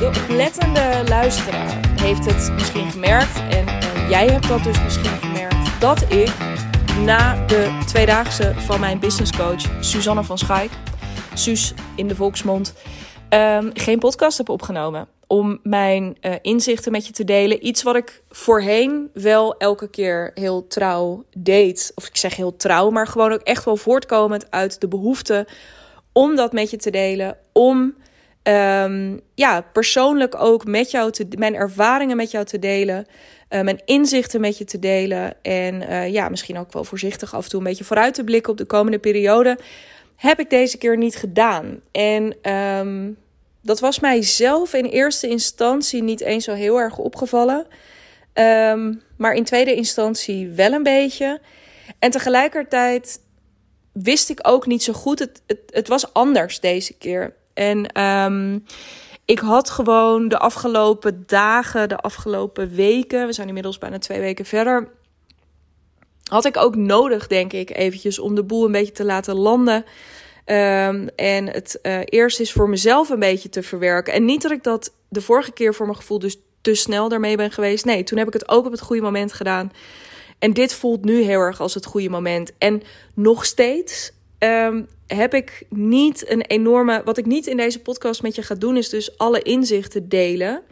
[0.00, 3.36] De oplettende luisteraar heeft het misschien gemerkt.
[3.50, 3.64] En
[4.08, 5.80] jij hebt dat dus misschien gemerkt.
[5.80, 6.32] Dat ik
[7.04, 10.70] na de tweedaagse van mijn businesscoach Suzanne van Schaik,
[11.34, 12.74] Suus in de volksmond,
[13.30, 15.08] um, geen podcast heb opgenomen.
[15.26, 17.66] Om mijn uh, inzichten met je te delen.
[17.66, 21.92] Iets wat ik voorheen wel elke keer heel trouw deed.
[21.94, 25.46] Of ik zeg heel trouw, maar gewoon ook echt wel voortkomend uit de behoefte
[26.12, 27.36] om dat met je te delen.
[27.52, 27.94] Om
[28.42, 33.06] um, ja, persoonlijk ook met jou te, mijn ervaringen met jou te delen.
[33.50, 35.34] Uh, mijn inzichten met je te delen.
[35.42, 38.52] En uh, ja, misschien ook wel voorzichtig af en toe een beetje vooruit te blikken
[38.52, 39.58] op de komende periode.
[40.16, 41.80] Heb ik deze keer niet gedaan.
[41.92, 43.16] En um,
[43.62, 47.66] dat was mij zelf in eerste instantie niet eens zo heel erg opgevallen.
[48.34, 51.40] Um, maar in tweede instantie wel een beetje.
[51.98, 53.20] En tegelijkertijd
[53.92, 55.18] wist ik ook niet zo goed.
[55.18, 57.34] Het, het, het was anders deze keer.
[57.60, 58.64] En um,
[59.24, 64.44] ik had gewoon de afgelopen dagen, de afgelopen weken, we zijn inmiddels bijna twee weken
[64.44, 64.88] verder,
[66.24, 69.84] had ik ook nodig, denk ik, eventjes om de boel een beetje te laten landen.
[70.46, 74.12] Um, en het uh, eerst is voor mezelf een beetje te verwerken.
[74.12, 77.36] En niet dat ik dat de vorige keer voor mijn gevoel dus te snel daarmee
[77.36, 77.84] ben geweest.
[77.84, 79.72] Nee, toen heb ik het ook op het goede moment gedaan.
[80.38, 82.52] En dit voelt nu heel erg als het goede moment.
[82.58, 82.82] En
[83.14, 87.02] nog steeds um, heb ik niet een enorme.
[87.04, 90.62] Wat ik niet in deze podcast met je ga doen, is dus alle inzichten delen.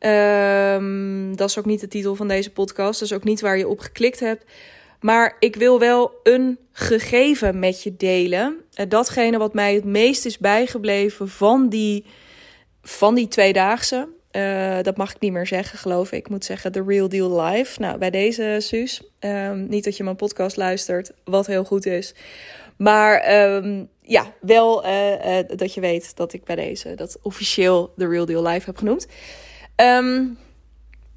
[0.00, 3.00] Um, dat is ook niet de titel van deze podcast.
[3.00, 4.44] Dat is ook niet waar je op geklikt hebt.
[5.00, 8.56] Maar ik wil wel een gegeven met je delen.
[8.88, 12.04] Datgene wat mij het meest is bijgebleven van die,
[12.82, 14.08] van die tweedaagse.
[14.32, 16.18] Uh, dat mag ik niet meer zeggen, geloof ik.
[16.18, 17.80] Ik moet zeggen, The Real Deal Live.
[17.80, 19.02] Nou, bij deze, Suus.
[19.20, 22.14] Um, niet dat je mijn podcast luistert, wat heel goed is.
[22.80, 27.92] Maar um, ja, wel uh, uh, dat je weet dat ik bij deze dat officieel
[27.96, 29.06] The Real Deal Live heb genoemd.
[29.76, 30.38] Um,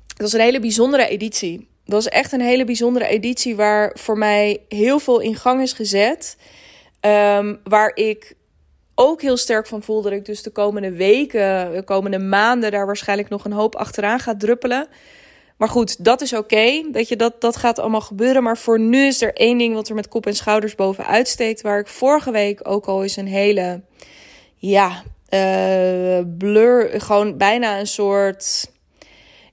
[0.07, 1.57] dat was een hele bijzondere editie.
[1.57, 5.73] Dat was echt een hele bijzondere editie waar voor mij heel veel in gang is
[5.73, 6.37] gezet.
[7.01, 8.35] Um, waar ik
[8.95, 12.85] ook heel sterk van voel dat ik dus de komende weken, de komende maanden daar
[12.85, 14.87] waarschijnlijk nog een hoop achteraan ga druppelen.
[15.57, 16.83] Maar goed, dat is oké.
[16.91, 18.43] Dat, je, dat, dat gaat allemaal gebeuren.
[18.43, 21.61] Maar voor nu is er één ding wat er met kop en schouders bovenuit steekt.
[21.61, 23.81] Waar ik vorige week ook al eens een hele.
[24.55, 27.01] Ja, uh, blur.
[27.01, 28.71] Gewoon bijna een soort.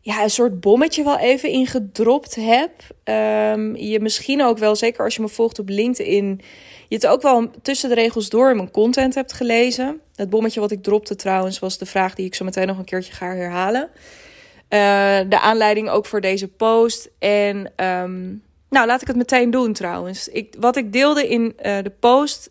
[0.02, 2.70] Ja, een soort bommetje wel even ingedropt heb.
[3.04, 6.40] Um, je misschien ook wel, zeker als je me volgt op LinkedIn.
[6.88, 10.00] Je het ook wel tussen de regels door in mijn content hebt gelezen.
[10.14, 12.84] Het bommetje wat ik dropte trouwens was de vraag die ik zo meteen nog een
[12.84, 13.90] keertje ga herhalen.
[14.70, 17.10] Uh, de aanleiding ook voor deze post.
[17.18, 20.28] En um, nou, laat ik het meteen doen trouwens.
[20.28, 22.50] Ik, wat ik deelde in uh, de post,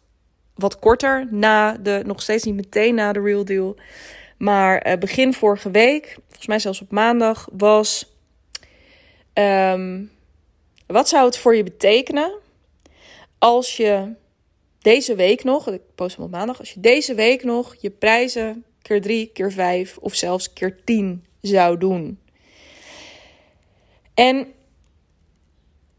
[0.56, 3.76] wat korter, na de, nog steeds niet meteen na de Real Deal.
[4.38, 8.14] Maar uh, begin vorige week, volgens mij zelfs op maandag, was...
[9.34, 10.12] Um,
[10.88, 12.32] wat zou het voor je betekenen
[13.38, 14.14] als je
[14.82, 18.64] deze week nog, ik post hem op maandag, als je deze week nog je prijzen
[18.82, 22.20] keer drie, keer vijf of zelfs keer tien zou doen.
[24.14, 24.48] En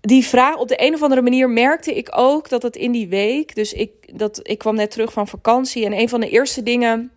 [0.00, 3.08] die vraag, op de een of andere manier merkte ik ook dat het in die
[3.08, 6.62] week, dus ik, dat, ik kwam net terug van vakantie en een van de eerste
[6.62, 7.12] dingen.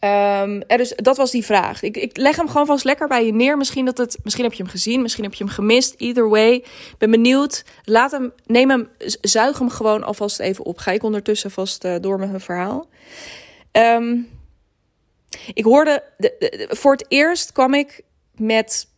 [0.00, 1.82] Um, er is, dat was die vraag.
[1.82, 3.56] Ik, ik leg hem gewoon vast lekker bij je neer.
[3.56, 5.94] Misschien, dat het, misschien heb je hem gezien, misschien heb je hem gemist.
[5.96, 6.64] Either way,
[6.98, 7.64] ben benieuwd.
[7.84, 8.88] Laat hem, neem hem,
[9.20, 10.78] zuig hem gewoon alvast even op.
[10.78, 12.88] Ga ik ondertussen vast uh, door met mijn verhaal.
[13.72, 14.28] Um,
[15.52, 18.02] ik hoorde, de, voor het eerst kwam ik
[18.34, 18.88] met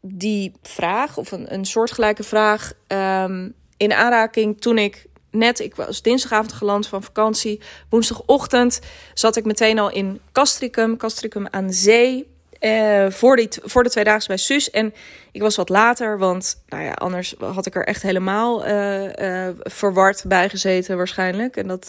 [0.00, 6.02] die vraag, of een, een soortgelijke vraag, um, in aanraking toen ik net, ik was
[6.02, 7.60] dinsdagavond geland van vakantie.
[7.88, 8.80] Woensdagochtend
[9.14, 12.30] zat ik meteen al in Castricum, Castricum aan zee.
[12.60, 14.70] Uh, voor, die, voor de twee dagen bij Sus.
[14.70, 14.94] En
[15.32, 20.24] ik was wat later, want nou ja, anders had ik er echt helemaal uh, verward
[20.26, 21.56] bij gezeten waarschijnlijk.
[21.56, 21.88] En dat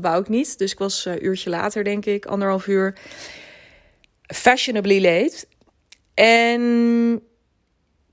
[0.00, 0.58] wou ik niet.
[0.58, 2.94] Dus ik was een uurtje later, denk ik, anderhalf uur
[4.26, 5.46] fashionably late.
[6.14, 6.60] En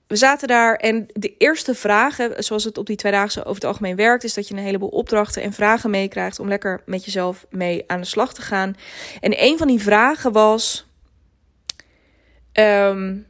[0.08, 3.96] we zaten daar en de eerste vragen, zoals het op die tweedaagse over het algemeen
[3.96, 7.84] werkt, is dat je een heleboel opdrachten en vragen meekrijgt om lekker met jezelf mee
[7.88, 8.76] aan de slag te gaan.
[9.20, 10.88] En een van die vragen was:
[12.54, 13.28] um,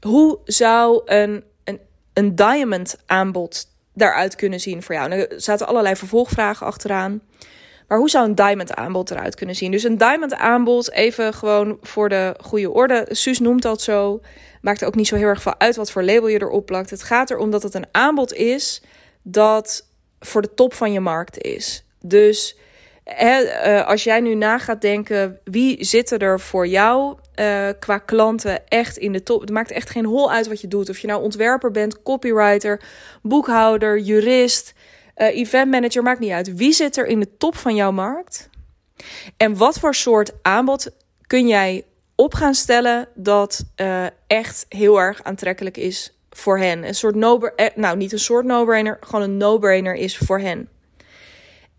[0.00, 1.80] hoe zou een, een,
[2.12, 5.08] een diamond aanbod daaruit kunnen zien voor jou?
[5.08, 7.22] Nou, er zaten allerlei vervolgvragen achteraan.
[7.90, 9.70] Maar hoe zou een diamond aanbod eruit kunnen zien?
[9.70, 13.06] Dus een diamond aanbod, even gewoon voor de goede orde.
[13.08, 14.20] Suus noemt dat zo.
[14.62, 16.90] Maakt er ook niet zo heel erg veel uit wat voor label je erop plakt.
[16.90, 18.82] Het gaat erom dat het een aanbod is
[19.22, 19.86] dat
[20.20, 21.84] voor de top van je markt is.
[22.00, 22.56] Dus
[23.22, 28.68] uh, als jij nu na gaat denken, wie zitten er voor jou uh, qua klanten
[28.68, 29.40] echt in de top?
[29.40, 30.88] Het maakt echt geen hol uit wat je doet.
[30.88, 32.82] Of je nou ontwerper bent, copywriter,
[33.22, 34.72] boekhouder, jurist,
[35.28, 36.54] event manager, maakt niet uit.
[36.54, 38.48] Wie zit er in de top van jouw markt?
[39.36, 40.90] En wat voor soort aanbod
[41.26, 41.84] kun jij
[42.14, 43.64] op gaan stellen dat
[44.26, 46.84] echt heel erg aantrekkelijk is voor hen?
[46.84, 50.68] Een soort no-brainer, nou niet een soort no-brainer, gewoon een no-brainer is voor hen.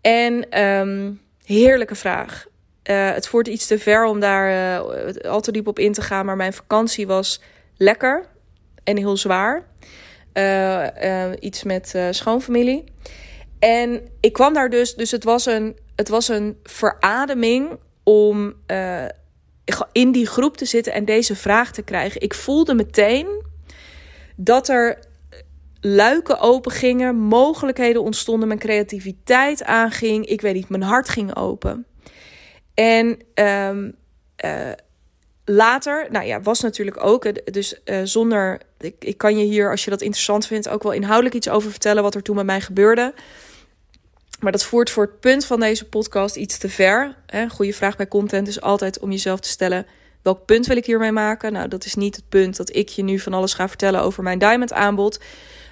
[0.00, 2.46] En um, heerlijke vraag.
[2.82, 4.78] Het voert iets te ver om daar
[5.22, 6.26] al te diep op in te gaan.
[6.26, 7.40] Maar mijn vakantie was
[7.76, 8.26] lekker
[8.84, 9.64] en heel zwaar.
[11.38, 12.84] Iets met schoonfamilie.
[13.62, 14.94] En ik kwam daar dus.
[14.94, 18.54] Dus het was een, het was een verademing om
[19.92, 22.20] in die groep te zitten en deze vraag te krijgen.
[22.20, 23.42] Ik voelde meteen
[24.36, 24.98] dat er
[25.80, 30.26] luiken open gingen, mogelijkheden ontstonden, mijn creativiteit aanging.
[30.26, 31.86] Ik weet niet, mijn hart ging open.
[32.74, 33.94] En um,
[34.44, 34.70] uh,
[35.44, 39.84] later, nou ja, was natuurlijk ook, dus uh, zonder, ik, ik kan je hier, als
[39.84, 42.60] je dat interessant vindt, ook wel inhoudelijk iets over vertellen wat er toen met mij
[42.60, 43.14] gebeurde.
[44.42, 47.16] Maar dat voert voor het punt van deze podcast iets te ver.
[47.26, 47.48] Hè?
[47.48, 49.86] Goede vraag bij content is altijd om jezelf te stellen:
[50.22, 51.52] welk punt wil ik hiermee maken?
[51.52, 54.22] Nou, dat is niet het punt dat ik je nu van alles ga vertellen over
[54.22, 55.20] mijn diamond aanbod.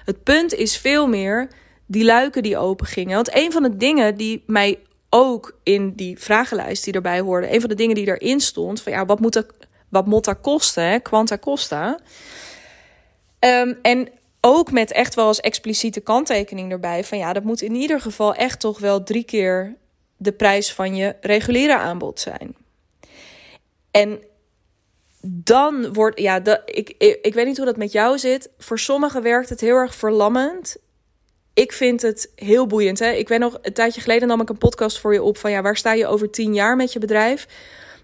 [0.05, 1.47] Het punt is veel meer
[1.85, 3.15] die luiken die open gingen.
[3.15, 4.79] Want een van de dingen die mij
[5.09, 8.91] ook in die vragenlijst die erbij hoorde, een van de dingen die erin stond, van
[8.91, 9.45] ja, wat moet, er,
[9.89, 11.01] wat moet dat kosten?
[11.01, 11.99] Quanta costa.
[13.39, 14.09] Um, en
[14.41, 18.33] ook met echt wel als expliciete kanttekening erbij van ja, dat moet in ieder geval
[18.33, 19.75] echt toch wel drie keer
[20.17, 22.55] de prijs van je reguliere aanbod zijn.
[23.91, 24.19] En
[25.21, 28.49] dan wordt, ja, ik, ik, ik weet niet hoe dat met jou zit.
[28.57, 30.77] Voor sommigen werkt het heel erg verlammend.
[31.53, 32.99] Ik vind het heel boeiend.
[32.99, 33.11] Hè?
[33.11, 35.61] Ik weet nog, een tijdje geleden nam ik een podcast voor je op van ja,
[35.61, 37.47] waar sta je over tien jaar met je bedrijf?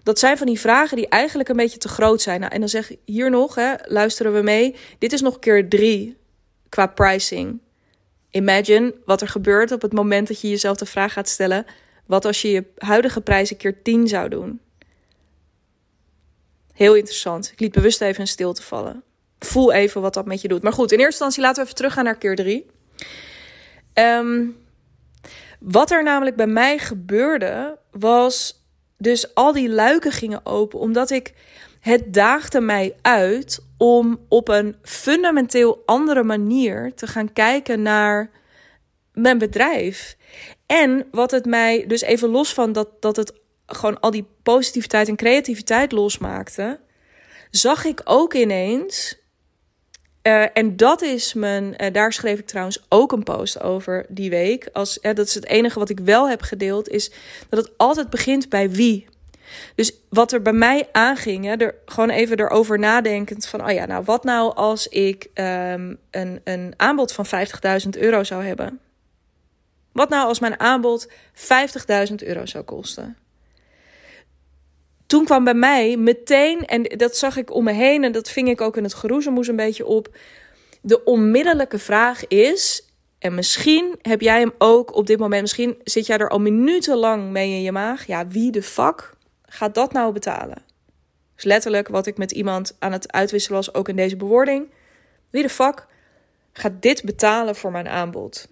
[0.02, 2.40] Dat zijn van die vragen die eigenlijk een beetje te groot zijn.
[2.40, 4.74] Nou, en dan zeg ik hier nog, hè, luisteren we mee.
[4.98, 6.17] Dit is nog keer drie
[6.68, 7.60] qua pricing.
[8.30, 11.66] Imagine wat er gebeurt op het moment dat je jezelf de vraag gaat stellen:
[12.06, 14.60] wat als je je huidige prijs een keer 10 zou doen?
[16.72, 17.50] Heel interessant.
[17.52, 19.02] Ik liet bewust even in stilte vallen.
[19.38, 20.62] Voel even wat dat met je doet.
[20.62, 22.66] Maar goed, in eerste instantie laten we even teruggaan naar keer drie.
[23.94, 24.56] Um,
[25.60, 28.62] wat er namelijk bij mij gebeurde, was
[28.96, 31.34] dus al die luiken gingen open, omdat ik
[31.80, 38.30] het daagde mij uit om op een fundamenteel andere manier te gaan kijken naar
[39.12, 40.16] mijn bedrijf.
[40.66, 43.32] En wat het mij, dus even los van dat, dat het
[43.66, 46.80] gewoon al die positiviteit en creativiteit losmaakte,
[47.50, 49.16] zag ik ook ineens.
[50.22, 51.74] Uh, en dat is mijn.
[51.76, 54.68] Uh, daar schreef ik trouwens ook een post over die week.
[54.72, 56.88] Als, uh, dat is het enige wat ik wel heb gedeeld.
[56.88, 57.12] Is
[57.48, 59.06] dat het altijd begint bij wie.
[59.74, 64.04] Dus wat er bij mij aanging, er, gewoon even erover nadenkend van, oh ja, nou
[64.04, 68.80] wat nou als ik um, een, een aanbod van 50.000 euro zou hebben?
[69.92, 73.16] Wat nou als mijn aanbod 50.000 euro zou kosten?
[75.08, 78.48] toen kwam bij mij meteen, en dat zag ik om me heen en dat ving
[78.48, 80.16] ik ook in het geroezemoes een beetje op.
[80.80, 82.88] De onmiddellijke vraag is,
[83.18, 87.30] en misschien heb jij hem ook op dit moment, misschien zit jij er al minutenlang
[87.30, 88.06] mee in je maag.
[88.06, 89.14] Ja, wie de fuck
[89.48, 90.62] gaat dat nou betalen?
[91.34, 94.70] Dus letterlijk wat ik met iemand aan het uitwisselen was, ook in deze bewoording.
[95.30, 95.86] Wie de fuck
[96.52, 98.48] gaat dit betalen voor mijn aanbod?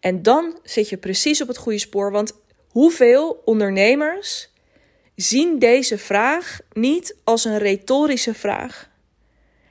[0.00, 4.50] En dan zit je precies op het goede spoor, want hoeveel ondernemers
[5.14, 8.88] zien deze vraag niet als een retorische vraag.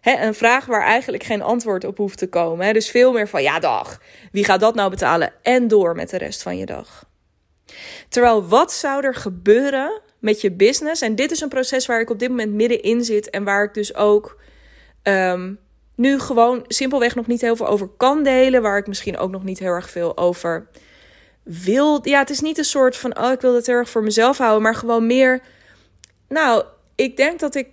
[0.01, 2.73] een vraag waar eigenlijk geen antwoord op hoeft te komen.
[2.73, 5.33] Dus veel meer van ja, dag, wie gaat dat nou betalen?
[5.41, 7.09] En door met de rest van je dag.
[8.09, 11.01] Terwijl wat zou er gebeuren met je business?
[11.01, 13.73] En dit is een proces waar ik op dit moment middenin zit en waar ik
[13.73, 14.41] dus ook
[15.03, 15.53] ehm,
[15.95, 18.61] nu gewoon simpelweg nog niet heel veel over kan delen.
[18.61, 20.67] Waar ik misschien ook nog niet heel erg veel over
[21.43, 21.99] wil.
[22.07, 24.61] Ja, het is niet een soort van, oh, ik wil het erg voor mezelf houden,
[24.61, 25.41] maar gewoon meer.
[26.27, 26.63] Nou,
[26.95, 27.67] ik denk dat ik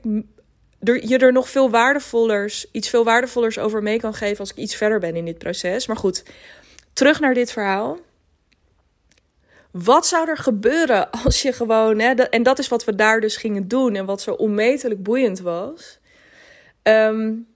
[0.80, 4.76] je er nog veel waardevollers, iets veel waardevollers over mee kan geven als ik iets
[4.76, 5.86] verder ben in dit proces.
[5.86, 6.22] Maar goed,
[6.92, 7.98] terug naar dit verhaal.
[9.84, 13.36] Wat zou er gebeuren als je gewoon, hè, en dat is wat we daar dus
[13.36, 15.98] gingen doen en wat zo onmetelijk boeiend was.
[16.82, 17.46] Um,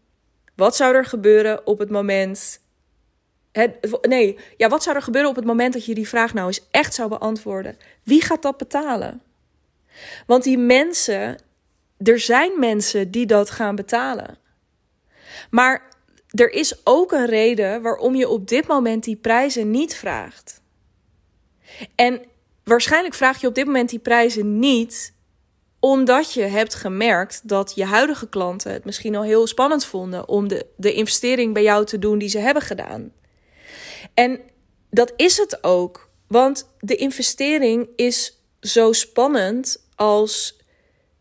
[0.56, 2.60] wat zou er gebeuren op het moment
[3.52, 6.46] het, nee, ja, wat zou er gebeuren op het moment dat je die vraag nou
[6.46, 7.76] eens echt zou beantwoorden?
[8.02, 9.22] Wie gaat dat betalen?
[10.26, 11.38] Want die mensen,
[11.98, 14.38] er zijn mensen die dat gaan betalen.
[15.50, 15.82] Maar
[16.28, 20.59] er is ook een reden waarom je op dit moment die prijzen niet vraagt.
[21.94, 22.20] En
[22.64, 25.12] waarschijnlijk vraag je op dit moment die prijzen niet
[25.80, 30.48] omdat je hebt gemerkt dat je huidige klanten het misschien al heel spannend vonden om
[30.48, 33.12] de, de investering bij jou te doen die ze hebben gedaan.
[34.14, 34.40] En
[34.90, 40.58] dat is het ook, want de investering is zo spannend als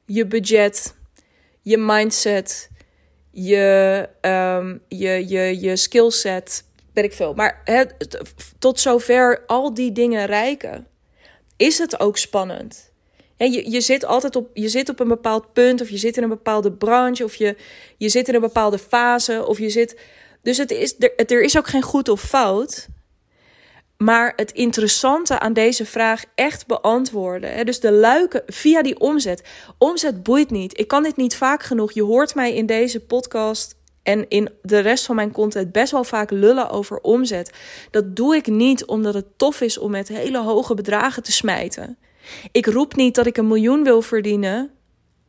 [0.05, 0.95] je budget,
[1.61, 2.69] je mindset,
[3.31, 6.63] je, um, je, je, je skillset,
[6.93, 7.33] weet ik veel.
[7.33, 7.63] Maar
[8.59, 10.87] tot zover al die dingen rijken,
[11.57, 12.91] is het ook spannend.
[13.37, 16.17] En je, je zit altijd op, je zit op een bepaald punt, of je zit
[16.17, 17.55] in een bepaalde branche, of je,
[17.97, 19.99] je zit in een bepaalde fase, of je zit.
[20.41, 22.87] Dus het is, er, er is ook geen goed of fout.
[23.97, 27.53] Maar het interessante aan deze vraag echt beantwoorden.
[27.53, 29.43] Hè, dus de luiken via die omzet.
[29.77, 30.79] Omzet boeit niet.
[30.79, 31.91] Ik kan dit niet vaak genoeg.
[31.91, 33.75] Je hoort mij in deze podcast
[34.09, 37.53] en in de rest van mijn content best wel vaak lullen over omzet.
[37.91, 41.97] Dat doe ik niet omdat het tof is om met hele hoge bedragen te smijten.
[42.51, 44.71] Ik roep niet dat ik een miljoen wil verdienen.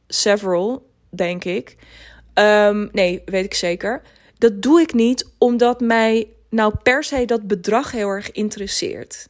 [0.06, 1.76] Several, denk ik.
[2.34, 4.02] Um, nee, weet ik zeker.
[4.38, 9.28] Dat doe ik niet omdat mij nou per se dat bedrag heel erg interesseert.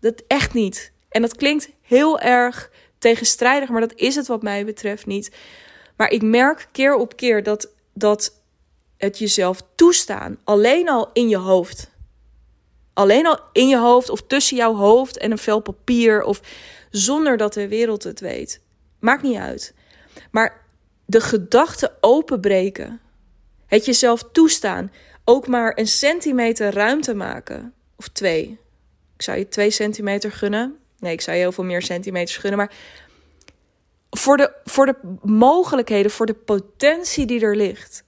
[0.00, 0.92] Dat echt niet.
[1.08, 5.36] En dat klinkt heel erg tegenstrijdig, maar dat is het wat mij betreft niet.
[5.96, 8.39] Maar ik merk keer op keer dat, dat
[9.00, 11.90] het jezelf toestaan, alleen al in je hoofd.
[12.92, 16.40] Alleen al in je hoofd of tussen jouw hoofd en een vel papier of
[16.90, 18.60] zonder dat de wereld het weet.
[18.98, 19.74] Maakt niet uit.
[20.30, 20.64] Maar
[21.04, 23.00] de gedachten openbreken,
[23.66, 24.92] het jezelf toestaan,
[25.24, 27.74] ook maar een centimeter ruimte maken.
[27.96, 28.58] Of twee.
[29.16, 30.78] Ik zou je twee centimeter gunnen.
[30.98, 32.58] Nee, ik zou je heel veel meer centimeters gunnen.
[32.58, 32.72] Maar
[34.10, 38.04] voor de, voor de mogelijkheden, voor de potentie die er ligt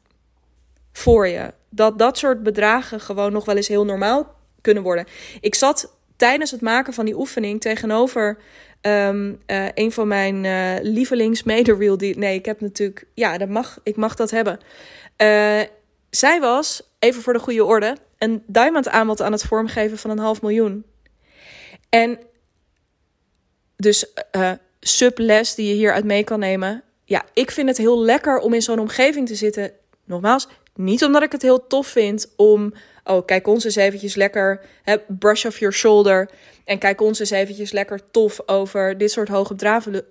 [0.92, 1.52] voor je.
[1.68, 5.06] Dat dat soort bedragen gewoon nog wel eens heel normaal kunnen worden.
[5.40, 8.38] Ik zat tijdens het maken van die oefening tegenover
[8.82, 13.06] um, uh, een van mijn uh, lievelings die Nee, ik heb natuurlijk.
[13.14, 14.58] Ja, dat mag, ik mag dat hebben.
[15.22, 15.60] Uh,
[16.10, 20.18] zij was, even voor de goede orde, een diamond aanbod aan het vormgeven van een
[20.18, 20.84] half miljoen.
[21.88, 22.18] En
[23.76, 24.12] dus
[24.80, 26.82] subles die je hieruit mee kan nemen.
[27.04, 29.72] Ja, ik vind het heel lekker om in zo'n omgeving te zitten.
[30.04, 32.72] Nogmaals, niet omdat ik het heel tof vind om.
[33.04, 34.64] Oh, kijk ons eens eventjes lekker.
[34.82, 36.30] Hè, brush off your shoulder.
[36.64, 39.54] En kijk ons eens eventjes lekker tof over dit soort hoge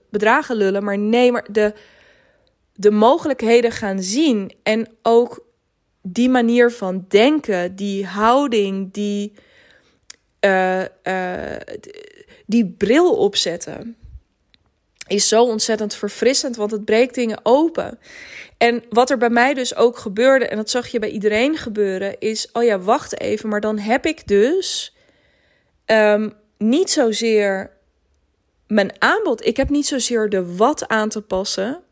[0.10, 0.84] bedragen, lullen.
[0.84, 1.74] Maar nee, maar de,
[2.74, 4.52] de mogelijkheden gaan zien.
[4.64, 5.46] En ook
[6.02, 9.34] die manier van denken, die houding, die,
[10.46, 11.56] uh, uh,
[12.46, 13.96] die bril opzetten,
[15.08, 18.00] is zo ontzettend verfrissend, want het breekt dingen open.
[18.58, 22.20] En wat er bij mij dus ook gebeurde, en dat zag je bij iedereen gebeuren,
[22.20, 24.96] is: oh ja, wacht even, maar dan heb ik dus
[25.86, 27.72] um, niet zozeer
[28.68, 31.84] mijn aanbod, ik heb niet zozeer de wat aan te passen.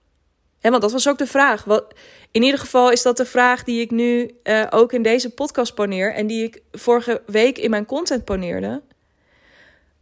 [0.61, 1.63] En want dat was ook de vraag.
[1.63, 1.93] Wat,
[2.31, 5.73] in ieder geval is dat de vraag die ik nu uh, ook in deze podcast
[5.73, 8.81] poneer en die ik vorige week in mijn content poneerde.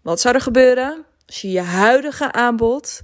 [0.01, 3.01] Wat zou er gebeuren als je je huidige aanbod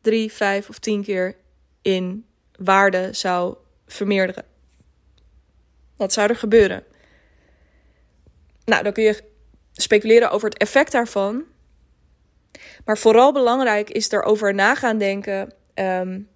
[0.00, 1.36] drie, vijf of tien keer
[1.82, 2.26] in
[2.58, 3.56] waarde zou
[3.86, 4.44] vermeerderen?
[5.96, 6.84] Wat zou er gebeuren?
[8.64, 9.24] Nou, dan kun je
[9.72, 11.44] speculeren over het effect daarvan.
[12.84, 15.54] Maar vooral belangrijk is erover na gaan denken.
[15.74, 16.28] Um,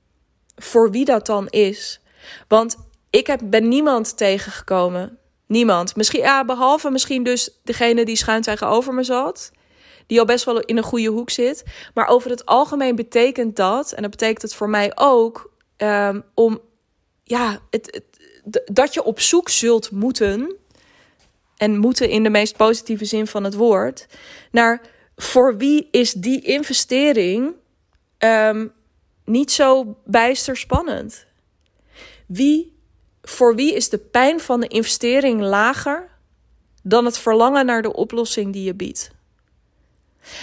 [0.57, 2.01] voor wie dat dan is.
[2.49, 2.77] Want
[3.11, 5.19] ik heb, ben niemand tegengekomen.
[5.47, 5.97] Niemand.
[5.97, 9.51] Misschien, behalve misschien dus degene die schuin tegenover me zat.
[10.11, 11.65] Die al best wel in een goede hoek zit.
[11.95, 16.61] Maar over het algemeen betekent dat, en dat betekent het voor mij ook, um, om
[17.25, 18.03] ja, het,
[18.73, 20.57] dat je op zoek zult moeten.
[21.57, 24.07] En moeten in de meest positieve zin van het woord.
[24.51, 24.81] Naar
[25.17, 27.55] voor wie is die investering
[28.19, 28.73] um,
[29.25, 31.27] niet zo bijster spannend.
[32.27, 32.77] Wie,
[33.23, 36.09] voor wie is de pijn van de investering lager
[36.83, 39.19] dan het verlangen naar de oplossing die je biedt?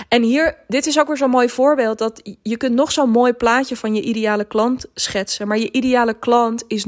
[0.08, 3.34] En hier, dit is ook weer zo'n mooi voorbeeld dat je kunt nog zo'n mooi
[3.34, 6.86] plaatje van je ideale klant schetsen, maar je ideale klant is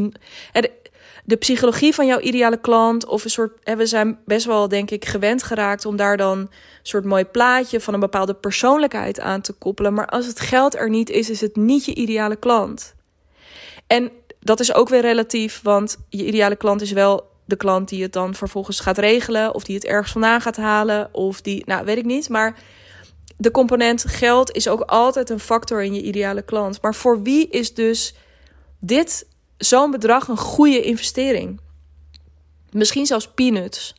[1.29, 3.51] de psychologie van jouw ideale klant of een soort.
[3.63, 6.49] we zijn best wel, denk ik, gewend geraakt om daar dan een
[6.81, 9.93] soort mooi plaatje van een bepaalde persoonlijkheid aan te koppelen.
[9.93, 12.95] Maar als het geld er niet is, is het niet je ideale klant.
[13.87, 18.01] En dat is ook weer relatief, want je ideale klant is wel de klant die
[18.01, 21.85] het dan vervolgens gaat regelen, of die het ergens vandaan gaat halen, of die, nou
[21.85, 22.29] weet ik niet.
[22.29, 22.57] Maar
[23.41, 26.81] de component geld is ook altijd een factor in je ideale klant.
[26.81, 28.13] Maar voor wie is dus
[28.79, 29.27] dit
[29.57, 31.59] zo'n bedrag een goede investering.
[32.71, 33.95] Misschien zelfs peanuts.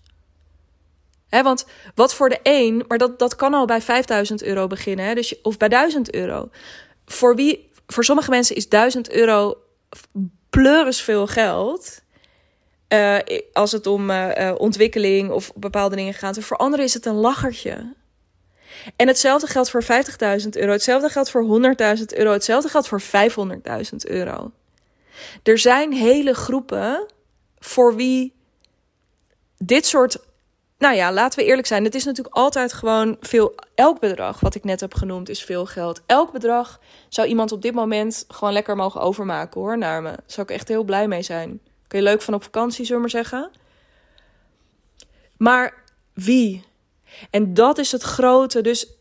[1.29, 5.15] want wat voor de een, maar dat, dat kan al bij 5000 euro beginnen, hè?
[5.15, 6.49] Dus of bij 1000 euro.
[7.07, 9.55] Voor wie, voor sommige mensen is 1000 euro
[10.51, 12.03] pleuris veel geld.
[12.89, 13.17] Uh,
[13.53, 16.39] als het om uh, ontwikkeling of bepaalde dingen gaat.
[16.39, 17.99] Voor anderen is het een lachertje.
[18.97, 19.89] En hetzelfde geldt voor 50.000
[20.51, 20.73] euro.
[20.73, 21.61] Hetzelfde geldt voor
[21.99, 22.33] 100.000 euro.
[22.33, 24.53] Hetzelfde geldt voor 500.000 euro.
[25.43, 27.07] Er zijn hele groepen
[27.59, 28.35] voor wie
[29.59, 30.19] dit soort.
[30.79, 31.85] Nou ja, laten we eerlijk zijn.
[31.85, 33.55] Het is natuurlijk altijd gewoon veel.
[33.75, 36.03] Elk bedrag wat ik net heb genoemd is veel geld.
[36.07, 40.09] Elk bedrag zou iemand op dit moment gewoon lekker mogen overmaken hoor naar me.
[40.09, 41.61] Daar zou ik echt heel blij mee zijn.
[41.87, 43.51] Kun je leuk van op vakantie, zullen we maar zeggen.
[45.37, 45.83] Maar
[46.15, 46.65] wie?
[47.31, 48.61] En dat is het grote.
[48.61, 48.93] Dus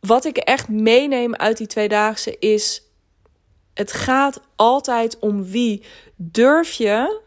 [0.00, 2.82] wat ik echt meeneem uit die tweedaagse is:
[3.74, 5.84] het gaat altijd om wie.
[6.16, 7.20] Durf je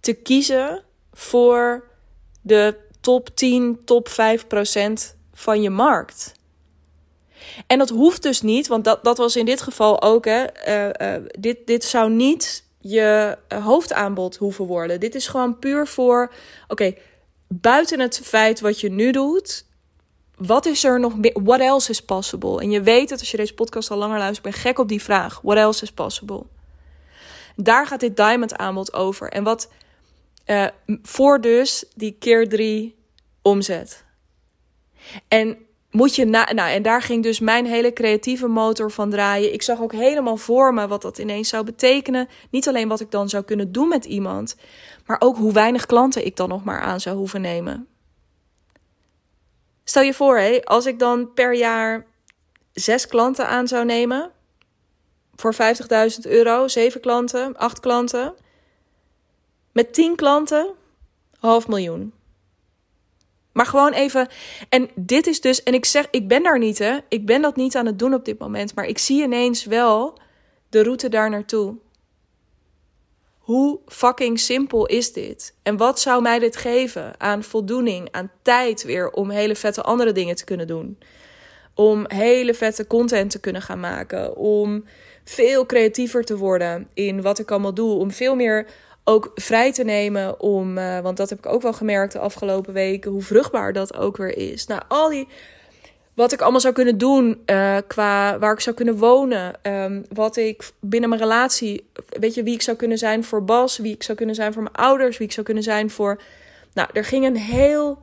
[0.00, 1.84] te kiezen voor
[2.42, 6.34] de top 10, top 5 procent van je markt?
[7.66, 10.24] En dat hoeft dus niet, want dat, dat was in dit geval ook.
[10.24, 15.00] Hè, uh, uh, dit, dit zou niet je hoofdaanbod hoeven worden.
[15.00, 16.32] Dit is gewoon puur voor:
[16.68, 16.94] oké,
[17.48, 19.64] buiten het feit wat je nu doet,
[20.36, 21.38] wat is er nog meer?
[21.42, 22.60] What else is possible?
[22.60, 24.88] En je weet het als je deze podcast al langer luistert, ik ben gek op
[24.88, 25.40] die vraag.
[25.42, 26.42] What else is possible?
[27.56, 29.28] Daar gaat dit diamond aanbod over.
[29.28, 29.68] En wat
[30.46, 30.66] uh,
[31.02, 32.96] voor dus die keer drie
[33.42, 34.04] omzet.
[35.28, 35.65] En
[35.96, 39.52] moet je na, nou, en daar ging dus mijn hele creatieve motor van draaien.
[39.52, 42.28] Ik zag ook helemaal voor me wat dat ineens zou betekenen.
[42.50, 44.56] Niet alleen wat ik dan zou kunnen doen met iemand,
[45.06, 47.88] maar ook hoe weinig klanten ik dan nog maar aan zou hoeven nemen.
[49.84, 52.06] Stel je voor, hé, als ik dan per jaar
[52.72, 54.30] zes klanten aan zou nemen
[55.34, 55.58] voor 50.000
[56.22, 58.34] euro, zeven klanten, acht klanten,
[59.72, 60.74] met tien klanten,
[61.38, 62.12] half miljoen.
[63.56, 64.28] Maar gewoon even.
[64.68, 65.62] En dit is dus.
[65.62, 66.96] En ik zeg, ik ben daar niet, hè?
[67.08, 68.74] Ik ben dat niet aan het doen op dit moment.
[68.74, 70.18] Maar ik zie ineens wel
[70.68, 71.74] de route daar naartoe.
[73.38, 75.54] Hoe fucking simpel is dit?
[75.62, 80.12] En wat zou mij dit geven aan voldoening, aan tijd weer om hele vette andere
[80.12, 80.98] dingen te kunnen doen?
[81.74, 84.36] Om hele vette content te kunnen gaan maken.
[84.36, 84.84] Om
[85.24, 87.98] veel creatiever te worden in wat ik allemaal doe.
[87.98, 88.66] Om veel meer
[89.08, 92.72] ook vrij te nemen om, uh, want dat heb ik ook wel gemerkt de afgelopen
[92.72, 94.66] weken, hoe vruchtbaar dat ook weer is.
[94.66, 95.28] Nou, al die,
[96.14, 100.36] wat ik allemaal zou kunnen doen uh, qua waar ik zou kunnen wonen, um, wat
[100.36, 104.02] ik binnen mijn relatie, weet je, wie ik zou kunnen zijn voor Bas, wie ik
[104.02, 106.22] zou kunnen zijn voor mijn ouders, wie ik zou kunnen zijn voor,
[106.74, 107.98] nou, er ging een heel,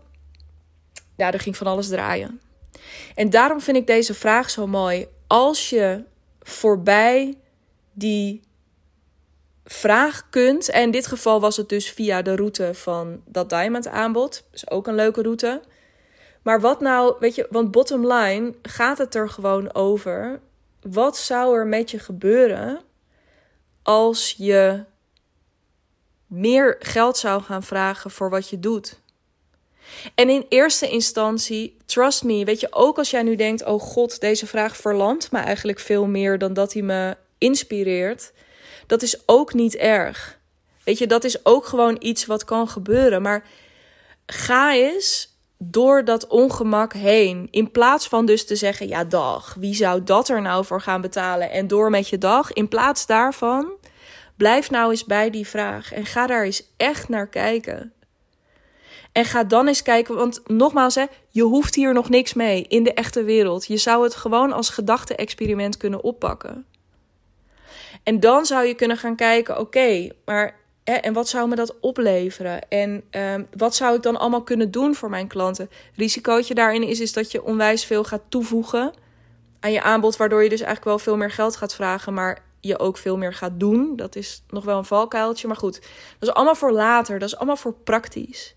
[1.15, 2.41] ja, er ging van alles draaien.
[3.15, 5.07] En daarom vind ik deze vraag zo mooi.
[5.27, 6.03] Als je
[6.41, 7.37] voorbij
[7.93, 8.41] die
[9.65, 10.69] vraag kunt.
[10.69, 14.43] En in dit geval was het dus via de route van dat diamond aanbod.
[14.51, 15.61] Dus ook een leuke route.
[16.41, 20.39] Maar wat nou, weet je, want bottom line gaat het er gewoon over.
[20.81, 22.81] Wat zou er met je gebeuren
[23.81, 24.83] als je
[26.27, 29.01] meer geld zou gaan vragen voor wat je doet?
[30.15, 34.19] En in eerste instantie, trust me, weet je, ook als jij nu denkt: oh god,
[34.19, 38.31] deze vraag verlandt me eigenlijk veel meer dan dat hij me inspireert
[38.87, 40.39] dat is ook niet erg.
[40.83, 43.21] Weet je, dat is ook gewoon iets wat kan gebeuren.
[43.21, 43.45] Maar
[44.25, 47.47] ga eens door dat ongemak heen.
[47.51, 51.01] In plaats van dus te zeggen: ja, dag, wie zou dat er nou voor gaan
[51.01, 51.51] betalen?
[51.51, 52.53] En door met je dag.
[52.53, 53.71] In plaats daarvan,
[54.37, 55.93] blijf nou eens bij die vraag.
[55.93, 57.93] En ga daar eens echt naar kijken.
[59.11, 62.83] En ga dan eens kijken, want nogmaals, hè, je hoeft hier nog niks mee in
[62.83, 63.65] de echte wereld.
[63.65, 66.65] Je zou het gewoon als gedachte-experiment kunnen oppakken.
[68.03, 71.79] En dan zou je kunnen gaan kijken, oké, maar hè, en wat zou me dat
[71.79, 72.69] opleveren?
[72.69, 75.69] En um, wat zou ik dan allemaal kunnen doen voor mijn klanten?
[75.95, 78.93] Risicootje daarin is, is dat je onwijs veel gaat toevoegen
[79.59, 82.79] aan je aanbod, waardoor je dus eigenlijk wel veel meer geld gaat vragen, maar je
[82.79, 83.95] ook veel meer gaat doen.
[83.95, 85.81] Dat is nog wel een valkuiltje, maar goed.
[86.19, 88.55] Dat is allemaal voor later, dat is allemaal voor praktisch.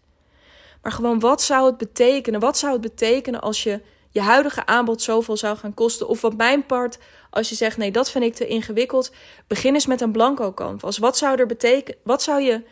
[0.82, 2.40] Maar gewoon, wat zou het betekenen?
[2.40, 3.80] Wat zou het betekenen als je
[4.16, 6.08] je huidige aanbod zoveel zou gaan kosten?
[6.08, 6.98] Of wat mijn part,
[7.30, 9.12] als je zegt nee, dat vind ik te ingewikkeld,
[9.46, 10.98] begin eens met een blanco canvas.
[10.98, 12.00] Wat zou er betekenen?
[12.02, 12.62] Wat zou je,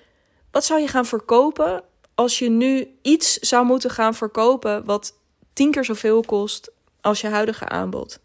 [0.50, 1.82] wat zou je gaan verkopen
[2.14, 5.18] als je nu iets zou moeten gaan verkopen wat
[5.52, 8.18] tien keer zoveel kost als je huidige aanbod?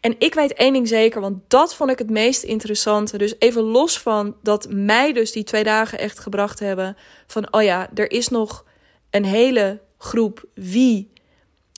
[0.00, 3.18] En ik weet één ding zeker, want dat vond ik het meest interessante.
[3.18, 6.96] Dus even los van dat mij dus die twee dagen echt gebracht hebben.
[7.26, 8.64] Van oh ja, er is nog
[9.10, 11.12] een hele groep wie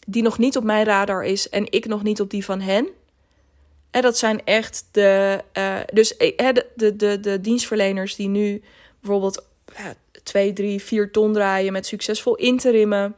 [0.06, 2.88] die nog niet op mijn radar is en ik nog niet op die van hen.
[3.90, 8.62] En dat zijn echt de, uh, dus, uh, de, de, de, de dienstverleners die nu
[9.00, 9.44] bijvoorbeeld
[9.76, 13.14] ja, 2, 3, 4 ton draaien met succesvol interimmen.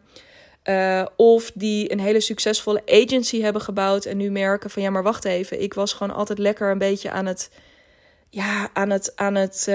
[1.17, 5.25] Of die een hele succesvolle agency hebben gebouwd en nu merken van ja, maar wacht
[5.25, 7.51] even, ik was gewoon altijd lekker een beetje aan het,
[8.31, 9.71] ja, aan het, aan het,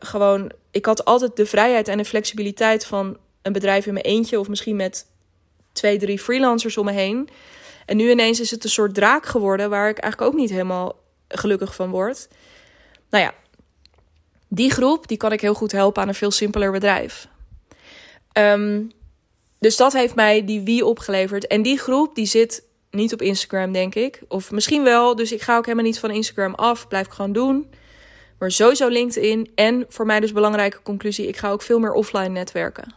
[0.00, 4.40] gewoon, ik had altijd de vrijheid en de flexibiliteit van een bedrijf in mijn eentje
[4.40, 5.06] of misschien met
[5.72, 7.28] twee, drie freelancers om me heen.
[7.86, 11.00] En nu ineens is het een soort draak geworden waar ik eigenlijk ook niet helemaal
[11.28, 12.28] gelukkig van word.
[13.10, 13.34] Nou ja,
[14.48, 17.28] die groep die kan ik heel goed helpen aan een veel simpeler bedrijf.
[18.38, 18.90] Um,
[19.58, 21.46] dus dat heeft mij die wie opgeleverd.
[21.46, 24.22] En die groep die zit niet op Instagram, denk ik.
[24.28, 25.16] Of misschien wel.
[25.16, 26.88] Dus ik ga ook helemaal niet van Instagram af.
[26.88, 27.70] Blijf ik gewoon doen.
[28.38, 29.50] Maar sowieso LinkedIn.
[29.54, 32.94] En voor mij dus belangrijke conclusie: ik ga ook veel meer offline netwerken.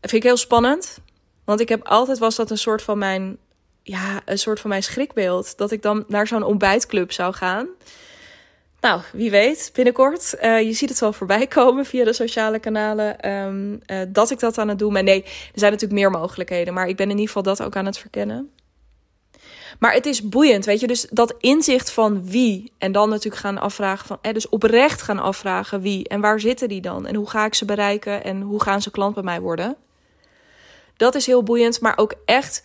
[0.00, 0.98] Dat vind ik heel spannend.
[1.44, 3.38] Want ik heb altijd was dat een soort van mijn.
[3.82, 5.58] Ja, een soort van mijn schrikbeeld.
[5.58, 7.68] Dat ik dan naar zo'n ontbijtclub zou gaan.
[8.80, 10.34] Nou, wie weet, binnenkort.
[10.42, 13.30] Uh, je ziet het wel voorbij komen via de sociale kanalen.
[13.30, 15.04] Um, uh, dat ik dat aan het doen ben.
[15.04, 16.74] Nee, er zijn natuurlijk meer mogelijkheden.
[16.74, 18.50] Maar ik ben in ieder geval dat ook aan het verkennen.
[19.78, 20.86] Maar het is boeiend, weet je.
[20.86, 22.72] Dus dat inzicht van wie.
[22.78, 24.18] En dan natuurlijk gaan afvragen van.
[24.22, 26.08] Eh, dus oprecht gaan afvragen wie.
[26.08, 27.06] En waar zitten die dan?
[27.06, 28.24] En hoe ga ik ze bereiken?
[28.24, 29.76] En hoe gaan ze klant bij mij worden?
[30.96, 31.80] Dat is heel boeiend.
[31.80, 32.64] Maar ook echt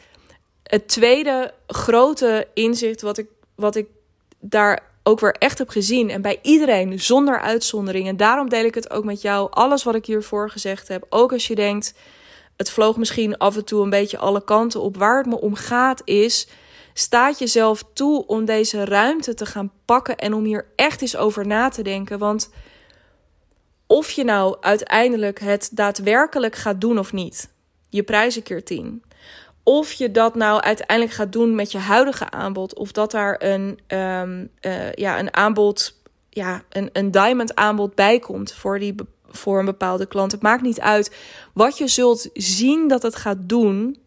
[0.63, 3.88] het tweede grote inzicht wat ik, wat ik
[4.39, 6.10] daar ook weer echt heb gezien.
[6.10, 8.08] En bij iedereen, zonder uitzondering.
[8.08, 9.48] En daarom deel ik het ook met jou.
[9.52, 11.06] Alles wat ik hiervoor gezegd heb.
[11.10, 11.94] Ook als je denkt,
[12.58, 14.98] het vloog misschien af en toe een beetje alle kanten op.
[14.98, 16.48] Waar het me om gaat is,
[16.94, 20.18] staat jezelf toe om deze ruimte te gaan pakken.
[20.18, 22.20] En om hier echt eens over na te denken.
[22.20, 22.50] Want
[23.88, 27.50] of je nou uiteindelijk het daadwerkelijk gaat doen of niet.
[27.89, 29.04] Je prijzen keer 10
[29.69, 32.75] of je dat nou uiteindelijk gaat doen met je huidige aanbod.
[32.75, 38.19] Of dat daar een, um, uh, ja, een aanbod, ja, een, een diamond aanbod bij
[38.19, 38.95] komt voor, die,
[39.30, 40.32] voor een bepaalde klant.
[40.32, 41.15] Het maakt niet uit.
[41.54, 43.97] Wat je zult zien dat het gaat doen,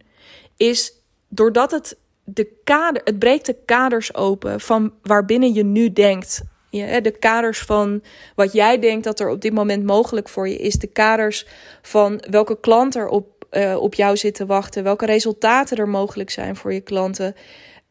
[0.57, 0.93] is
[1.29, 6.43] doordat het de kader, het breekt de kaders open van waarbinnen je nu denkt.
[6.71, 8.03] De kaders van
[8.35, 10.75] wat jij denkt dat er op dit moment mogelijk voor je is.
[10.75, 11.47] De kaders
[11.83, 14.83] van welke klant er op uh, op jou zit te wachten.
[14.83, 17.35] Welke resultaten er mogelijk zijn voor je klanten.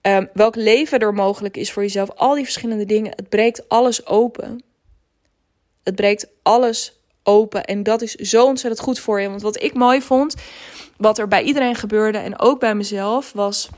[0.02, 2.10] Um, welk leven er mogelijk is voor jezelf.
[2.10, 3.12] Al die verschillende dingen.
[3.16, 4.64] Het breekt alles open.
[5.84, 7.66] Het breekt alles open.
[7.66, 9.30] En dat is zo ontzettend goed voor je.
[9.30, 10.36] Want wat ik mooi vond,
[10.98, 13.70] wat er bij iedereen gebeurde en ook bij mezelf, was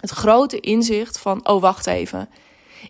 [0.00, 2.28] het grote inzicht van: oh, wacht even.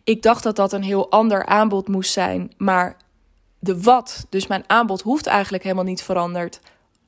[0.04, 2.52] Ik dacht dat dat een heel ander aanbod moest zijn.
[2.56, 2.96] Maar
[3.58, 6.60] de wat, dus mijn aanbod, hoeft eigenlijk helemaal niet veranderd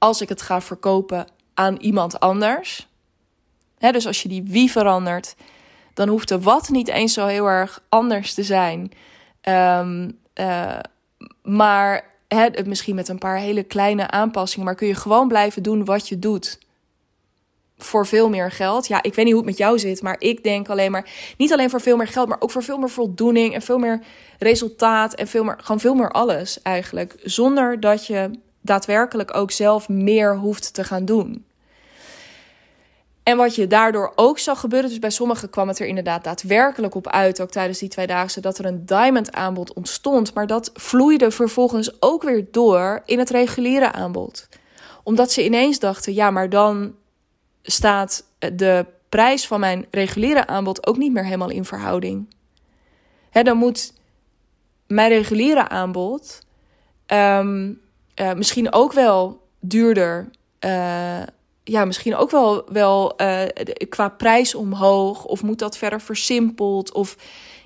[0.05, 2.89] als ik het ga verkopen aan iemand anders.
[3.79, 5.35] dus als je die wie verandert,
[5.95, 8.93] dan hoeft de wat niet eens zo heel erg anders te zijn.
[9.49, 10.79] Um, uh,
[11.43, 12.13] maar
[12.65, 16.19] misschien met een paar hele kleine aanpassingen, maar kun je gewoon blijven doen wat je
[16.19, 16.59] doet.
[17.79, 18.87] Voor veel meer geld.
[18.87, 21.09] Ja, ik weet niet hoe het met jou zit, maar ik denk alleen maar.
[21.37, 24.01] Niet alleen voor veel meer geld, maar ook voor veel meer voldoening en veel meer
[24.39, 27.15] resultaat en veel meer, gewoon veel meer alles eigenlijk.
[27.23, 28.31] Zonder dat je
[28.65, 31.45] daadwerkelijk ook zelf meer hoeft te gaan doen.
[33.23, 36.95] En wat je daardoor ook zag gebeuren, dus bij sommigen kwam het er inderdaad daadwerkelijk
[36.95, 40.35] op uit, ook tijdens die twee dagen, dat er een diamond aanbod ontstond.
[40.35, 44.49] Maar dat vloeide vervolgens ook weer door in het reguliere aanbod.
[45.03, 46.95] Omdat ze ineens dachten, ja, maar dan
[47.63, 52.35] staat de prijs van mijn reguliere aanbod ook niet meer helemaal in verhouding.
[53.31, 53.93] Hè, dan moet
[54.87, 56.39] mijn reguliere aanbod
[57.07, 57.73] ehm,
[58.21, 60.31] uh, misschien ook wel duurder.
[60.61, 61.23] Uh,
[61.65, 63.43] ja, misschien ook wel, wel uh,
[63.89, 65.25] qua prijs omhoog.
[65.25, 66.93] Of moet dat verder versimpeld?
[66.93, 67.17] Of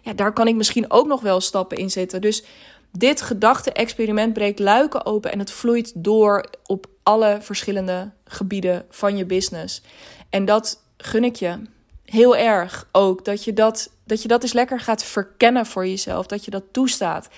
[0.03, 2.21] ja, daar kan ik misschien ook nog wel stappen in zetten.
[2.21, 2.45] Dus
[2.93, 9.25] dit gedachte-experiment breekt luiken open en het vloeit door op alle verschillende gebieden van je
[9.25, 9.83] business.
[10.31, 11.59] En dat gun ik je
[12.05, 13.25] heel erg ook.
[13.25, 16.27] Dat je dat, dat je dat eens lekker gaat verkennen voor jezelf.
[16.27, 17.29] Dat je dat toestaat.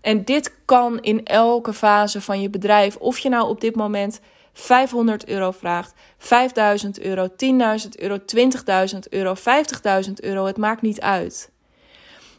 [0.00, 2.96] En dit kan in elke fase van je bedrijf.
[2.96, 4.20] Of je nou op dit moment
[4.52, 7.36] 500 euro vraagt, 5000 euro, 10.000
[7.90, 8.18] euro,
[8.92, 9.34] 20.000 euro,
[10.06, 10.44] 50.000 euro.
[10.44, 11.50] Het maakt niet uit.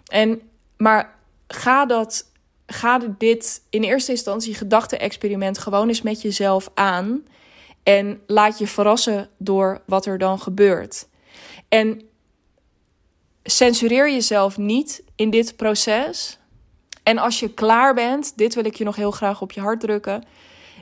[0.08, 0.42] En,
[0.78, 1.16] maar
[1.48, 2.32] ga dat,
[2.68, 7.24] ga dit in eerste instantie gedachte-experiment gewoon eens met jezelf aan.
[7.84, 11.08] En laat je verrassen door wat er dan gebeurt.
[11.68, 12.02] En
[13.44, 16.39] censureer jezelf niet in dit proces.
[17.10, 19.80] En als je klaar bent, dit wil ik je nog heel graag op je hart
[19.80, 20.24] drukken.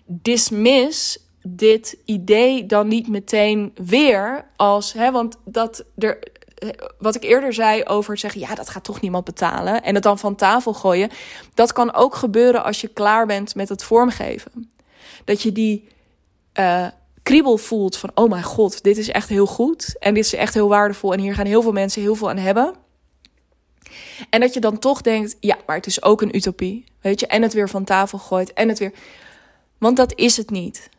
[0.06, 6.20] Dismiss dit idee dan niet meteen weer als, hè, want dat er,
[7.00, 9.84] wat ik eerder zei over zeggen, ja, dat gaat toch niemand betalen.
[9.84, 11.10] En het dan van tafel gooien.
[11.54, 14.72] Dat kan ook gebeuren als je klaar bent met het vormgeven.
[15.26, 15.88] Dat je die
[16.60, 16.88] uh,
[17.24, 19.96] kriebel voelt van, oh mijn god, dit is echt heel goed.
[20.00, 21.14] En dit is echt heel waardevol.
[21.14, 22.86] En hier gaan heel veel mensen heel veel aan hebben.
[24.30, 26.86] En dat je dan toch denkt, ja, maar het is ook een utopie.
[27.02, 28.94] Weet je, en het weer van tafel gooit en het weer.
[29.78, 30.90] Want dat is het niet.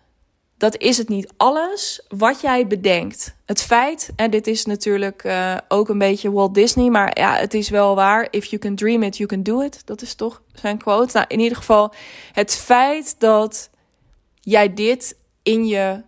[0.56, 1.32] Dat is het niet.
[1.37, 3.34] Alles wat jij bedenkt.
[3.46, 7.54] Het feit, en dit is natuurlijk uh, ook een beetje Walt Disney, maar ja, het
[7.54, 8.28] is wel waar.
[8.30, 9.87] If you can dream it, you can do it.
[9.87, 11.16] Dat is toch zijn quote.
[11.16, 11.92] Nou, in ieder geval,
[12.32, 13.70] het feit dat
[14.40, 16.02] jij dit in je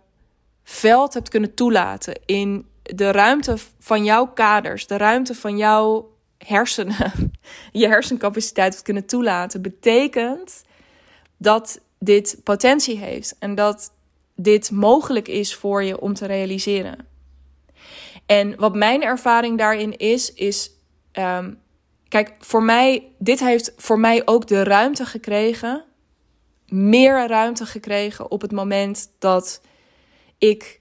[0.63, 6.10] veld hebt kunnen toelaten, in de ruimte van jouw kaders, de ruimte van jouw
[6.45, 7.31] hersenen,
[7.71, 10.63] je hersencapaciteit hebt kunnen toelaten, betekent
[11.37, 13.93] dat dit potentie heeft en dat
[14.35, 17.07] dit mogelijk is voor je om te realiseren.
[18.25, 20.71] En wat mijn ervaring daarin is, is.
[21.13, 21.59] Um,
[22.07, 25.83] kijk, voor mij, dit heeft voor mij ook de ruimte gekregen.
[26.67, 29.61] Meer ruimte gekregen op het moment dat
[30.37, 30.80] ik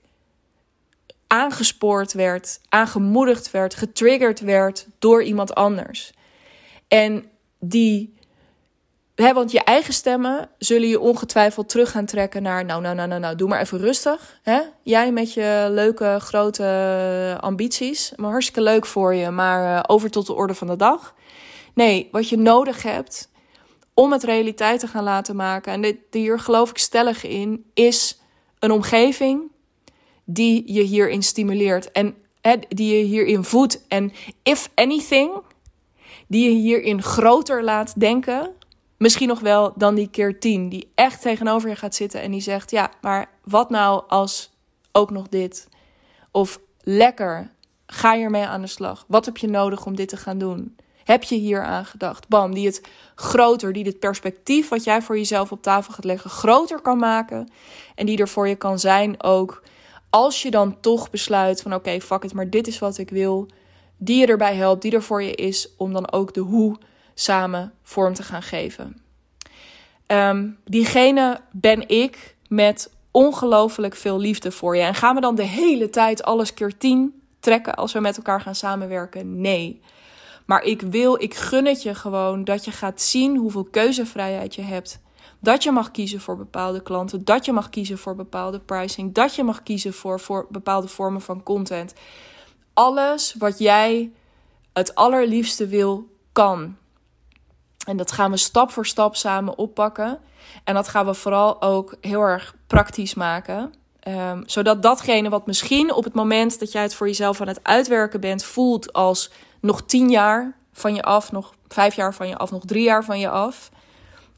[1.31, 6.13] aangespoord werd, aangemoedigd werd, getriggerd werd door iemand anders.
[6.89, 7.25] En
[7.59, 8.19] die
[9.15, 12.65] Hè, want je eigen stemmen zullen je ongetwijfeld terug gaan trekken naar.
[12.65, 14.39] Nou, nou, nou, nou, nou, doe maar even rustig.
[14.43, 14.61] Hè?
[14.83, 18.13] Jij met je leuke grote ambities.
[18.17, 21.15] Maar hartstikke leuk voor je, maar uh, over tot de orde van de dag.
[21.75, 23.31] Nee, wat je nodig hebt
[23.95, 25.73] om het realiteit te gaan laten maken.
[25.73, 28.21] En dit, hier geloof ik stellig in, is
[28.59, 29.43] een omgeving
[30.33, 31.93] die je hierin stimuleert.
[31.93, 32.15] En
[32.69, 33.87] die je hierin voedt.
[33.89, 34.13] En
[34.43, 35.31] if anything,
[36.27, 38.55] die je hierin groter laat denken
[39.01, 42.41] Misschien nog wel dan die keer tien, die echt tegenover je gaat zitten en die
[42.41, 44.51] zegt: Ja, maar wat nou als
[44.93, 45.69] ook nog dit?
[46.31, 47.51] Of lekker,
[47.87, 49.05] ga hiermee aan de slag.
[49.09, 50.77] Wat heb je nodig om dit te gaan doen?
[51.05, 52.29] Heb je hier aan gedacht?
[52.29, 52.83] Bam, die het
[53.15, 57.49] groter, die dit perspectief wat jij voor jezelf op tafel gaat leggen, groter kan maken.
[57.95, 59.63] En die er voor je kan zijn ook.
[60.11, 63.49] Als je dan toch besluit van oké, fuck it, maar dit is wat ik wil.
[63.97, 66.77] Die je erbij helpt, die er voor je is om dan ook de hoe
[67.15, 69.03] samen vorm te gaan geven.
[70.07, 74.83] Um, diegene ben ik met ongelooflijk veel liefde voor je.
[74.83, 78.41] En gaan we dan de hele tijd alles keer tien trekken als we met elkaar
[78.41, 79.41] gaan samenwerken?
[79.41, 79.81] Nee.
[80.47, 84.63] Maar ik wil, ik gun het je gewoon dat je gaat zien hoeveel keuzevrijheid je
[84.63, 85.01] hebt.
[85.41, 87.25] Dat je mag kiezen voor bepaalde klanten.
[87.25, 89.15] Dat je mag kiezen voor bepaalde pricing.
[89.15, 91.95] Dat je mag kiezen voor, voor bepaalde vormen van content.
[92.75, 94.13] Alles wat jij
[94.73, 96.77] het allerliefste wil, kan.
[97.87, 100.19] En dat gaan we stap voor stap samen oppakken.
[100.65, 103.75] En dat gaan we vooral ook heel erg praktisch maken.
[104.09, 107.61] Um, zodat datgene wat misschien op het moment dat jij het voor jezelf aan het
[107.63, 112.37] uitwerken bent, voelt als nog tien jaar van je af, nog vijf jaar van je
[112.37, 113.71] af, nog drie jaar van je af.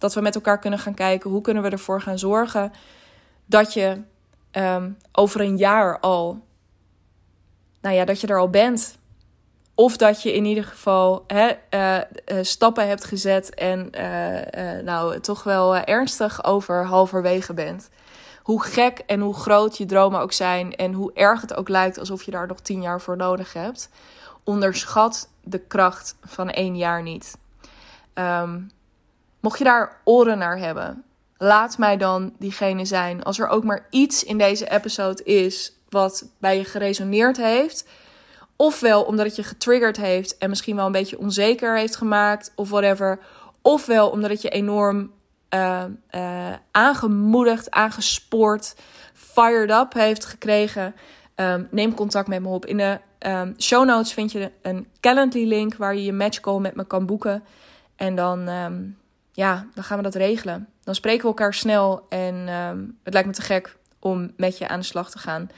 [0.02, 2.72] Dat we met elkaar kunnen gaan kijken hoe kunnen we ervoor gaan zorgen
[3.46, 4.02] dat je
[4.52, 6.40] um, over een jaar al,
[7.80, 8.98] nou ja, dat je er al bent.
[9.74, 15.42] Of dat je in ieder geval hè, uh, stappen hebt gezet en uh, nou toch
[15.42, 17.90] wel ernstig over halverwege bent.
[18.42, 21.98] Hoe gek en hoe groot je dromen ook zijn en hoe erg het ook lijkt
[21.98, 23.88] alsof je daar nog tien jaar voor nodig hebt.
[24.44, 27.38] Onderschat de kracht van één jaar niet.
[28.14, 28.70] Um,
[29.42, 31.04] mocht je daar oren naar hebben,
[31.36, 33.22] laat mij dan diegene zijn.
[33.22, 37.84] Als er ook maar iets in deze episode is wat bij je geresoneerd heeft
[38.62, 42.70] Ofwel omdat het je getriggerd heeft en misschien wel een beetje onzeker heeft gemaakt of
[42.70, 43.18] whatever.
[43.62, 45.10] Ofwel omdat het je enorm
[45.54, 48.74] uh, uh, aangemoedigd, aangespoord,
[49.12, 50.94] fired up heeft gekregen.
[51.36, 52.66] Um, neem contact met me op.
[52.66, 56.58] In de um, show notes vind je een Calendly link waar je je match call
[56.58, 57.44] met me kan boeken.
[57.96, 58.98] En dan, um,
[59.32, 60.68] ja, dan gaan we dat regelen.
[60.84, 62.46] Dan spreken we elkaar snel en
[63.02, 65.50] het lijkt me te gek om met je aan de slag te gaan.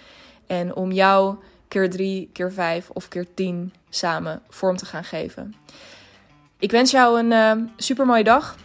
[0.46, 1.36] En om jou
[1.68, 5.54] keer drie, keer vijf of keer tien samen vorm te gaan geven.
[6.58, 8.56] Ik wens jou een uh, super mooie dag.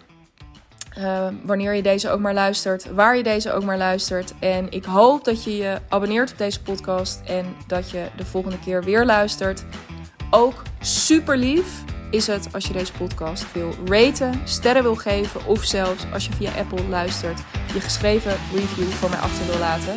[0.98, 4.34] Uh, wanneer je deze ook maar luistert, waar je deze ook maar luistert.
[4.40, 8.60] En ik hoop dat je je abonneert op deze podcast en dat je de volgende
[8.60, 9.66] keer weer luistert.
[10.30, 15.64] Ook super lief is het als je deze podcast wil raten, sterren wil geven of
[15.64, 17.42] zelfs als je via Apple luistert,
[17.74, 19.96] je geschreven review voor mij achter wil laten.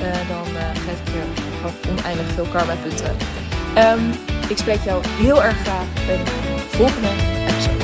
[0.00, 1.22] Uh, dan geef ik je
[1.56, 3.16] gewoon oneindig veel karma punten.
[3.76, 4.10] Um,
[4.48, 6.30] ik spreek jou heel erg graag in de
[6.68, 7.08] volgende
[7.48, 7.77] episode.